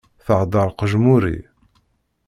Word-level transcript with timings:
Thedder 0.25 0.69
qejmuri! 0.79 1.37